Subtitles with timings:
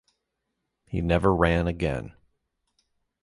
[0.87, 2.15] He never ran again.